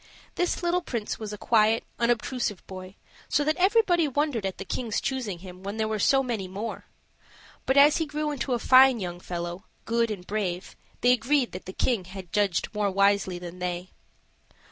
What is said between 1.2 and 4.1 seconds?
a quiet, unobtrusive boy, so that everybody